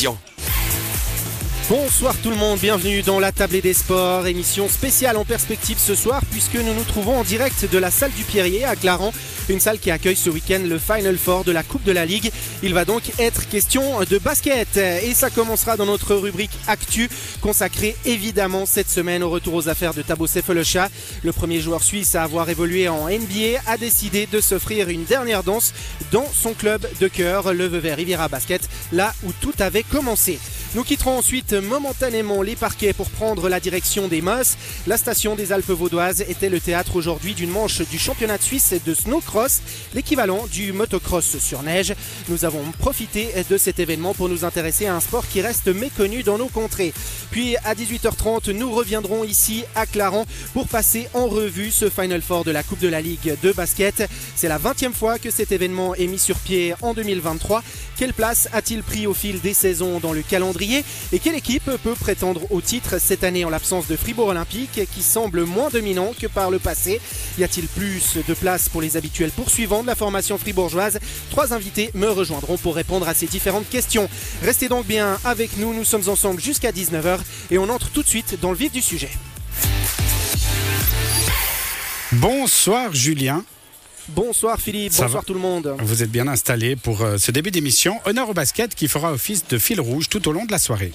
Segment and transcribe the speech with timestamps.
[0.00, 0.29] télévision.
[1.70, 5.94] Bonsoir tout le monde, bienvenue dans la Tablée des Sports, émission spéciale en perspective ce
[5.94, 9.14] soir puisque nous nous trouvons en direct de la salle du Pierrier à Clarence,
[9.48, 12.32] une salle qui accueille ce week-end le Final Four de la Coupe de la Ligue.
[12.64, 17.08] Il va donc être question de basket et ça commencera dans notre rubrique Actu
[17.40, 20.88] consacrée évidemment cette semaine au retour aux affaires de Thabo Sefolosha.
[21.22, 25.44] Le premier joueur suisse à avoir évolué en NBA a décidé de s'offrir une dernière
[25.44, 25.72] danse
[26.10, 30.40] dans son club de cœur, le Vevey Riviera Basket, là où tout avait commencé.
[30.76, 34.56] Nous quitterons ensuite momentanément les parquets pour prendre la direction des Mosses.
[34.86, 38.74] La station des Alpes vaudoises était le théâtre aujourd'hui d'une manche du championnat de Suisse
[38.86, 39.62] de snowcross,
[39.94, 41.92] l'équivalent du motocross sur neige.
[42.28, 46.22] Nous avons profité de cet événement pour nous intéresser à un sport qui reste méconnu
[46.22, 46.94] dans nos contrées.
[47.32, 52.44] Puis à 18h30, nous reviendrons ici à Clarence pour passer en revue ce Final Four
[52.44, 54.08] de la Coupe de la Ligue de basket.
[54.36, 57.64] C'est la 20e fois que cet événement est mis sur pied en 2023.
[57.96, 61.94] Quelle place a-t-il pris au fil des saisons dans le calendrier et quelle équipe peut
[61.94, 66.26] prétendre au titre cette année en l'absence de Fribourg Olympique qui semble moins dominant que
[66.26, 67.00] par le passé?
[67.38, 70.98] Y a-t-il plus de place pour les habituels poursuivants de la formation fribourgeoise?
[71.30, 74.08] Trois invités me rejoindront pour répondre à ces différentes questions.
[74.42, 78.08] Restez donc bien avec nous, nous sommes ensemble jusqu'à 19h et on entre tout de
[78.08, 79.10] suite dans le vif du sujet.
[82.12, 83.44] Bonsoir Julien.
[84.14, 85.76] Bonsoir Philippe, bonsoir tout le monde.
[85.78, 87.98] Vous êtes bien installé pour euh, ce début d'émission.
[88.06, 90.92] Honneur au basket qui fera office de fil rouge tout au long de la soirée.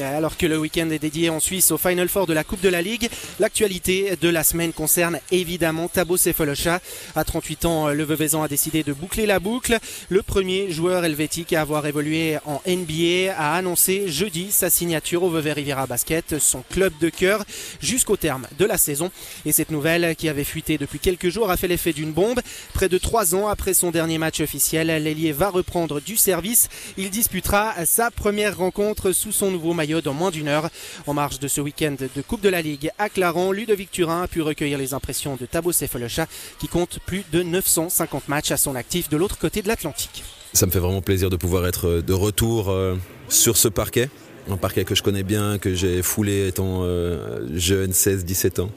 [0.00, 2.70] Alors que le week-end est dédié en Suisse au Final Four de la Coupe de
[2.70, 6.80] la Ligue, l'actualité de la semaine concerne évidemment Tabo Sefolosha.
[7.14, 9.76] À 38 ans, le Veuvezan a décidé de boucler la boucle.
[10.08, 15.30] Le premier joueur helvétique à avoir évolué en NBA a annoncé jeudi sa signature au
[15.30, 17.44] Vevey Riviera Basket, son club de cœur,
[17.80, 19.10] jusqu'au terme de la saison.
[19.44, 22.40] Et cette nouvelle, qui avait fuité depuis quelques jours, a fait l'effet d'une bombe.
[22.72, 26.70] Près de trois ans après son dernier match officiel, l'ailier va reprendre du service.
[26.96, 30.70] Il disputera sa première rencontre sous son nouveau maillot dans moins d'une heure.
[31.08, 34.28] En marge de ce week-end de Coupe de la Ligue à Clarence, Ludovic Turin a
[34.28, 36.26] pu recueillir les impressions de Thabo Sefolosha
[36.60, 40.22] qui compte plus de 950 matchs à son actif de l'autre côté de l'Atlantique.
[40.52, 42.94] Ça me fait vraiment plaisir de pouvoir être de retour euh,
[43.28, 44.08] sur ce parquet
[44.50, 48.70] un parquet que je connais bien, que j'ai foulé étant euh, jeune, 16-17 ans.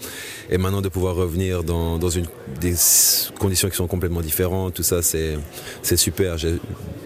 [0.49, 2.25] Et maintenant de pouvoir revenir dans, dans une,
[2.61, 2.75] des
[3.39, 5.37] conditions qui sont complètement différentes, tout ça c'est
[5.95, 6.37] super.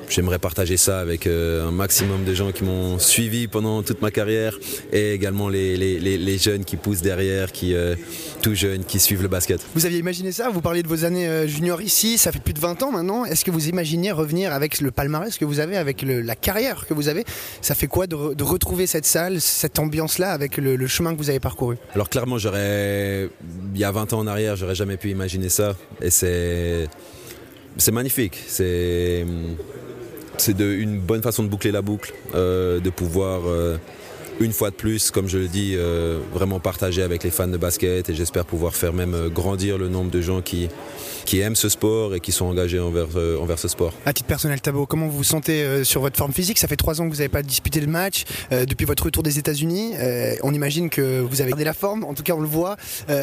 [0.10, 4.10] J'aimerais partager ça avec euh, un maximum de gens qui m'ont suivi pendant toute ma
[4.10, 4.58] carrière
[4.92, 7.96] et également les, les, les, jeunes qui poussent derrière, qui euh,
[8.42, 9.62] tout jeunes, qui suivent le basket.
[9.76, 10.50] Vous aviez imaginé ça?
[10.50, 13.24] Vous parliez de vos années euh, juniors ici, ça fait plus de 20 ans maintenant.
[13.24, 16.96] Est-ce que vous imaginez revenir avec le palmarès que vous avez, avec la carrière que
[16.96, 17.24] vous avez?
[17.62, 21.40] Ça fait quoi de, retrouver cette salle, cette ambiance-là avec le, chemin que vous avez
[21.40, 21.78] parcouru?
[21.94, 23.30] Alors clairement, j'aurais,
[23.74, 25.76] il y a 20 ans en arrière, j'aurais jamais pu imaginer ça.
[26.02, 26.88] Et c'est,
[27.78, 28.38] c'est magnifique.
[28.48, 29.26] C'est
[30.40, 33.78] c'est une bonne façon de boucler la boucle, euh, de pouvoir euh,
[34.40, 37.58] une fois de plus, comme je le dis, euh, vraiment partager avec les fans de
[37.58, 40.70] basket et j'espère pouvoir faire même grandir le nombre de gens qui,
[41.34, 43.94] aiment ce sport et qui sont engagés envers, envers ce sport.
[44.06, 46.58] À titre personnel, Tabo, comment vous vous sentez sur votre forme physique?
[46.58, 49.38] Ça fait trois ans que vous n'avez pas disputé le match depuis votre retour des
[49.38, 49.94] États-Unis.
[50.42, 52.78] on imagine que vous avez gardé la forme, en tout cas on le voit.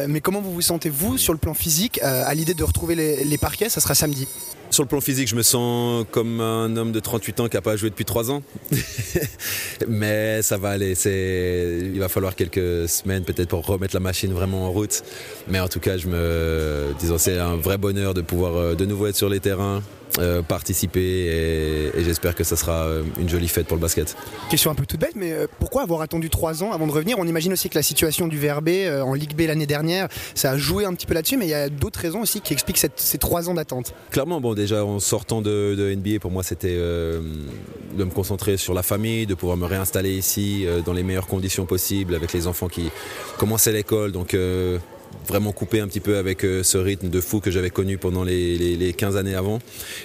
[0.07, 3.37] mais comment vous vous sentez vous sur le plan physique à l'idée de retrouver les
[3.37, 3.69] parquets?
[3.69, 4.27] Ça sera samedi.
[4.69, 7.61] Sur le plan physique, je me sens comme un homme de 38 ans qui n'a
[7.61, 8.43] pas joué depuis 3 ans.
[9.87, 10.93] Mais ça va aller.
[11.05, 15.03] Il va falloir quelques semaines peut-être pour remettre la machine vraiment en route.
[15.47, 16.93] Mais en tout cas, je me...
[16.99, 19.81] disons, c'est un vrai bonheur de pouvoir euh, de nouveau être sur les terrains,
[20.19, 24.15] euh, participer et, j'espère que ça sera euh, une jolie fête pour le basket.
[24.49, 27.17] Question un peu toute bête, mais euh, pourquoi avoir attendu trois ans avant de revenir?
[27.19, 28.69] On imagine aussi que la situation du VRB
[29.03, 31.53] en Ligue B l'année dernière, ça a joué un petit peu là-dessus, mais il y
[31.53, 33.93] a d'autres raisons aussi qui expliquent ces trois ans d'attente.
[34.11, 38.83] Clairement, bon, déjà en sortant de, NBA, pour moi c'était de me concentrer sur la
[38.83, 42.89] famille, de pouvoir me réinstaller ici dans les meilleures conditions possibles avec les enfants qui
[43.37, 44.11] commençaient l'école.
[44.11, 44.35] Donc
[45.27, 48.23] vraiment couper un petit peu avec euh, ce rythme de fou que j'avais connu pendant
[48.23, 49.59] les, 15 années avant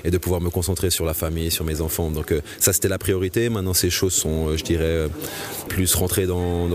[0.05, 2.11] et de pouvoir me concentrer sur la famille, sur mes enfants.
[2.11, 3.49] Donc euh, ça c'était la priorité.
[3.49, 5.09] Maintenant ces choses sont, euh, je dirais,
[5.69, 6.69] plus rentrées dans,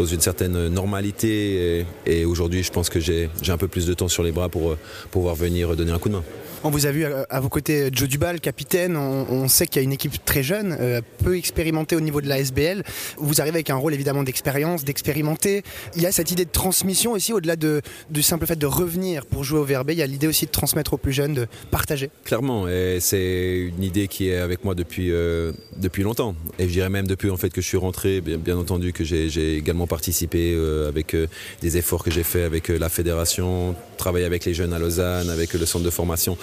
[0.00, 4.22] une certaine normalité et, aujourd'hui je pense que j'ai un peu plus de temps sur
[4.22, 4.76] les bras pour
[5.10, 6.24] pouvoir venir donner un coup de main.
[6.62, 8.94] On vous a vu à, vos côtés Joe Dubal, capitaine.
[8.94, 12.28] On, sait qu'il y a une équipe très jeune, euh, peu expérimentée au niveau de
[12.28, 12.84] la SBL.
[13.16, 15.62] Vous arrivez avec un rôle évidemment d'expérience, d'expérimenter.
[15.96, 17.80] Il y a cette idée de transmission aussi, au-delà de,
[18.10, 19.92] du simple fait de revenir pour jouer au VRB.
[19.92, 22.10] Il y a l'idée aussi de transmettre aux plus jeunes, de partager.
[22.24, 26.34] Clairement, et c'est une idée qui est avec moi depuis, euh, depuis longtemps.
[26.58, 29.56] Et je dirais même depuis en fait que je suis rentré, bien, entendu que j'ai
[29.56, 31.16] également participé euh, avec
[31.62, 35.54] des efforts que j'ai fait avec la fédération, travailler avec les jeunes à Lausanne, avec
[35.54, 36.36] le centre de formation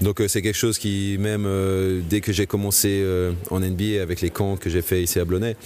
[0.00, 1.48] Donc c'est quelque chose qui, même
[2.08, 3.04] dès que j'ai commencé
[3.50, 5.56] en NBA avec les camps que j'ai fait ici à Blonay,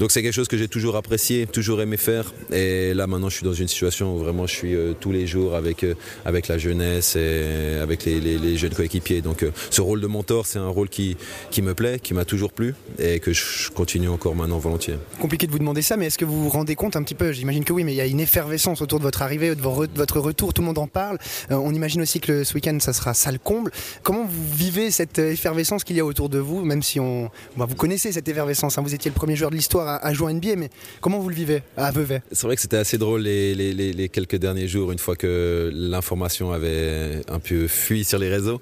[0.00, 2.32] donc c'est quelque chose que j'ai toujours apprécié, toujours aimé faire.
[2.52, 5.54] Et là maintenant je suis dans une situation où vraiment je suis tous les jours
[5.54, 5.84] avec,
[6.24, 9.22] avec la jeunesse et avec les, les jeunes coéquipiers.
[9.22, 11.16] Donc ce rôle de mentor, c'est un rôle qui,
[11.50, 14.96] qui me plaît, qui m'a toujours plu et que je continue encore maintenant volontiers.
[15.20, 17.32] Compliqué de vous demander ça, mais est-ce que vous vous rendez compte un petit peu
[17.32, 20.20] J'imagine que oui, mais il y a une effervescence autour de votre arrivée, de votre
[20.20, 21.18] retour, tout le monde en parle.
[21.50, 23.70] Euh, on imagine aussi que ce week-end, ça sera salle comble.
[24.02, 27.64] Comment vous vivez cette effervescence qu'il y a autour de vous, même si on, bah,
[27.66, 28.82] vous connaissez cette effervescence, hein.
[28.82, 30.68] vous étiez le premier joueur de l'histoire à, jouer en NBA, mais
[31.00, 32.20] comment vous le vivez à Vevey?
[32.30, 36.52] C'est vrai que c'était assez drôle les, les, quelques derniers jours, une fois que l'information
[36.52, 38.60] avait un peu fui sur les réseaux.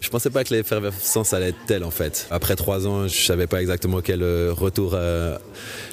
[0.00, 2.26] Je pensais pas que l'effervescence allait être telle en fait.
[2.30, 5.36] Après trois ans, je savais pas exactement quel euh, retour euh,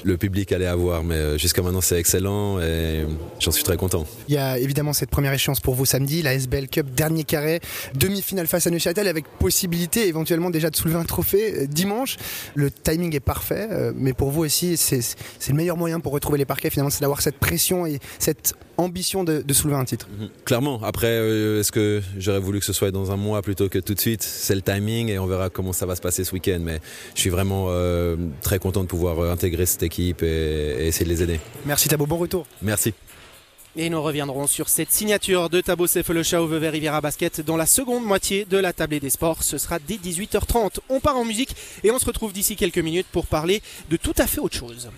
[0.06, 3.06] le public allait avoir, mais euh, jusqu'à maintenant c'est excellent et
[3.40, 4.06] j'en suis très content.
[4.30, 7.60] Il y a évidemment cette première échéance pour vous samedi, la SBL Cup, dernier carré,
[8.28, 12.18] demi-finale face à Neuchâtel avec possibilité éventuellement déjà de soulever un trophée dimanche.
[12.56, 15.00] Le timing est parfait, mais pour vous aussi, c'est
[15.48, 19.24] le meilleur moyen pour retrouver les parquets finalement, c'est d'avoir cette pression et cette ambition
[19.24, 20.08] de, soulever un titre.
[20.20, 20.30] Mhm.
[20.46, 20.82] Clairement.
[20.84, 21.16] Après,
[21.60, 24.24] est-ce que j'aurais voulu que ce soit dans un mois plutôt que tout de suite?
[24.24, 26.60] C'est le timing et on verra comment ça va se passer ce week-end.
[26.62, 26.80] Mais
[27.16, 31.10] je suis vraiment euh, très content de pouvoir euh, intégrer cette équipe et, essayer de
[31.10, 31.40] les aider.
[31.66, 32.46] Merci Tabo, bon retour.
[32.62, 32.94] Merci.
[33.80, 37.68] Et nous reviendrons sur cette signature de Tabo Sefolosha au Vevey Riviera Basket dans la
[37.68, 39.44] seconde moitié de la tablée des sports.
[39.44, 40.80] Ce sera dès 18h30.
[40.90, 44.16] On part en musique et on se retrouve d'ici quelques minutes pour parler de tout
[44.18, 44.90] à fait autre chose.